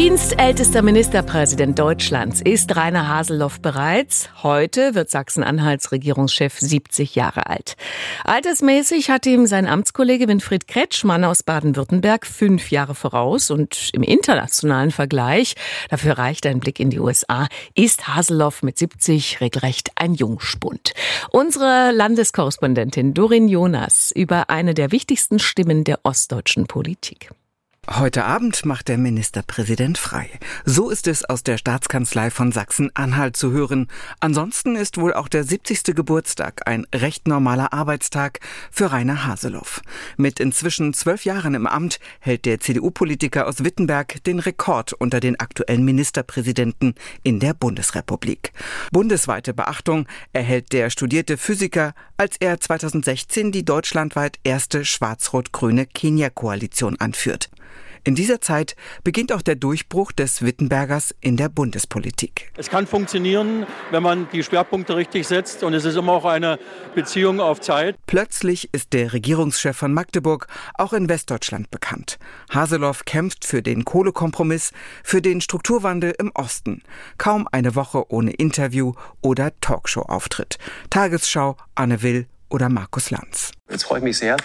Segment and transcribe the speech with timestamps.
[0.00, 4.30] Dienstältester Ministerpräsident Deutschlands ist Rainer Haseloff bereits.
[4.42, 7.76] Heute wird Sachsen-Anhalts Regierungschef 70 Jahre alt.
[8.24, 14.90] Altersmäßig hat ihm sein Amtskollege Winfried Kretschmann aus Baden-Württemberg fünf Jahre voraus und im internationalen
[14.90, 15.52] Vergleich,
[15.90, 20.94] dafür reicht ein Blick in die USA, ist Haseloff mit 70 regelrecht ein Jungspund.
[21.30, 27.28] Unsere Landeskorrespondentin Dorin Jonas über eine der wichtigsten Stimmen der ostdeutschen Politik.
[27.88, 30.30] Heute Abend macht der Ministerpräsident frei.
[30.64, 33.88] So ist es aus der Staatskanzlei von Sachsen-Anhalt zu hören.
[34.20, 35.96] Ansonsten ist wohl auch der 70.
[35.96, 38.38] Geburtstag ein recht normaler Arbeitstag
[38.70, 39.82] für Rainer Haseloff.
[40.16, 45.40] Mit inzwischen zwölf Jahren im Amt hält der CDU-Politiker aus Wittenberg den Rekord unter den
[45.40, 48.52] aktuellen Ministerpräsidenten in der Bundesrepublik.
[48.92, 57.50] Bundesweite Beachtung erhält der studierte Physiker, als er 2016 die deutschlandweit erste schwarz-rot-grüne Kenia-Koalition anführt.
[58.02, 62.50] In dieser Zeit beginnt auch der Durchbruch des Wittenbergers in der Bundespolitik.
[62.56, 66.58] Es kann funktionieren, wenn man die Schwerpunkte richtig setzt und es ist immer auch eine
[66.94, 67.96] Beziehung auf Zeit.
[68.06, 72.18] Plötzlich ist der Regierungschef von Magdeburg auch in Westdeutschland bekannt.
[72.50, 74.72] Haseloff kämpft für den Kohlekompromiss,
[75.04, 76.82] für den Strukturwandel im Osten.
[77.18, 80.58] Kaum eine Woche ohne Interview oder Talkshow-Auftritt.
[80.88, 83.52] Tagesschau, Anne Will oder Markus Lanz.
[83.70, 84.36] Jetzt freue ich mich sehr,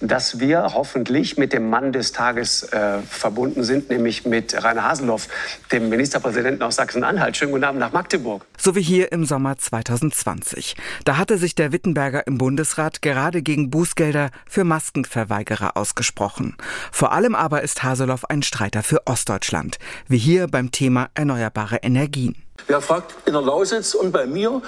[0.00, 5.28] dass wir hoffentlich mit dem Mann des Tages äh, verbunden sind, nämlich mit Rainer Haseloff,
[5.72, 7.36] dem Ministerpräsidenten aus Sachsen-Anhalt.
[7.36, 8.44] Schönen guten Abend nach Magdeburg.
[8.58, 10.76] So wie hier im Sommer 2020.
[11.06, 16.56] Da hatte sich der Wittenberger im Bundesrat gerade gegen Bußgelder für Maskenverweigerer ausgesprochen.
[16.92, 19.78] Vor allem aber ist Haseloff ein Streiter für Ostdeutschland,
[20.08, 22.36] wie hier beim Thema erneuerbare Energien.
[22.66, 24.62] Wer fragt in der Lausitz und bei mir,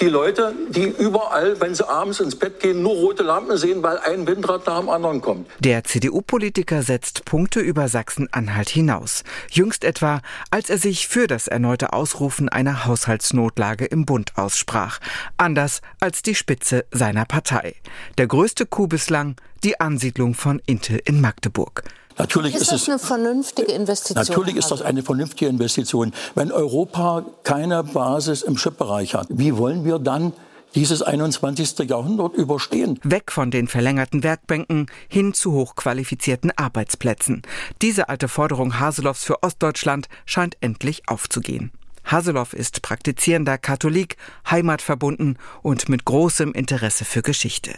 [0.00, 3.98] die Leute, die überall, wenn sie abends ins Bett gehen, nur rote Lampen sehen, weil
[3.98, 5.48] ein Windrad nach dem anderen kommt.
[5.60, 9.22] Der CDU-Politiker setzt Punkte über Sachsen-Anhalt hinaus.
[9.50, 14.98] Jüngst etwa, als er sich für das erneute Ausrufen einer Haushaltsnotlage im Bund aussprach.
[15.36, 17.74] Anders als die Spitze seiner Partei.
[18.18, 21.84] Der größte Coup bislang, die Ansiedlung von Intel in Magdeburg.
[22.18, 24.24] Natürlich ist, ist das eine vernünftige Investition?
[24.24, 26.12] Natürlich ist das eine vernünftige Investition.
[26.34, 30.32] Wenn Europa keine Basis im Chipbereich hat, wie wollen wir dann
[30.74, 31.80] dieses 21.
[31.80, 32.98] Jahrhundert überstehen.
[33.02, 37.42] Weg von den verlängerten Werkbänken hin zu hochqualifizierten Arbeitsplätzen.
[37.82, 41.72] Diese alte Forderung Haseloffs für Ostdeutschland scheint endlich aufzugehen.
[42.04, 44.16] Haseloff ist praktizierender Katholik,
[44.50, 47.72] heimatverbunden und mit großem Interesse für Geschichte.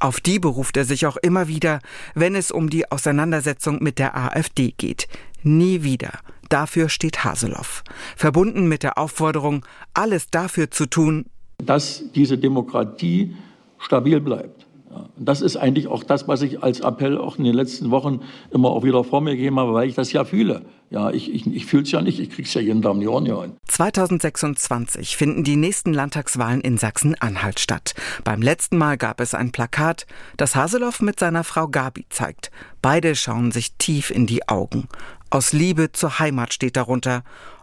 [0.00, 1.80] Auf die beruft er sich auch immer wieder,
[2.14, 5.08] wenn es um die Auseinandersetzung mit der AfD geht.
[5.42, 6.20] Nie wieder.
[6.48, 7.84] Dafür steht Haseloff.
[8.16, 9.64] Verbunden mit der Aufforderung,
[9.94, 11.26] alles dafür zu tun,
[11.58, 13.36] dass diese Demokratie
[13.78, 14.67] stabil bleibt.
[15.16, 18.20] Das ist eigentlich auch das, was ich als Appell auch in den letzten Wochen
[18.50, 20.62] immer auch wieder vor mir gegeben habe, weil ich das ja fühle.
[20.90, 23.00] Ja, ich, ich, ich fühle es ja nicht, ich kriege es ja jeden Tag in
[23.00, 27.94] die Ohren hier 2026 finden die nächsten Landtagswahlen in Sachsen-Anhalt statt.
[28.24, 30.06] Beim letzten Mal gab es ein Plakat,
[30.36, 32.50] das Haseloff mit seiner Frau Gabi zeigt.
[32.80, 34.88] Beide schauen sich tief in die Augen.
[35.30, 37.22] Aus Liebe zur Heimat steht darunter.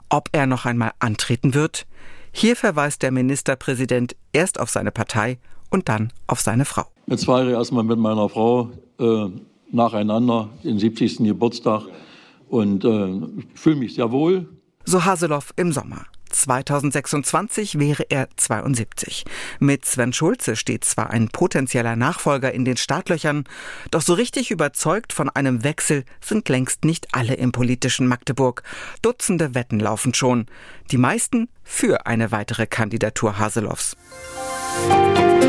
[0.09, 1.87] Ob er noch einmal antreten wird?
[2.31, 6.85] Hier verweist der Ministerpräsident erst auf seine Partei und dann auf seine Frau.
[7.07, 9.27] Jetzt feiere ich erstmal mit meiner Frau äh,
[9.71, 11.19] nacheinander den 70.
[11.19, 11.83] Geburtstag
[12.49, 13.21] und äh,
[13.53, 14.47] fühle mich sehr wohl.
[14.85, 16.05] So Haseloff im Sommer.
[16.31, 19.23] 2026 wäre er 72.
[19.59, 23.45] Mit Sven Schulze steht zwar ein potenzieller Nachfolger in den Startlöchern,
[23.91, 28.63] doch so richtig überzeugt von einem Wechsel sind längst nicht alle im politischen Magdeburg.
[29.01, 30.47] Dutzende Wetten laufen schon.
[30.91, 33.95] Die meisten für eine weitere Kandidatur Haseloffs.
[34.89, 35.44] Musik